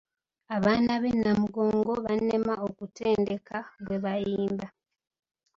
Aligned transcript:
Abaana 0.55 0.93
b'e 1.01 1.11
Namugongo 1.21 1.93
bannema 2.05 2.53
okutendeka 2.67 3.57
bwe 3.83 3.97
bayimba. 4.03 4.67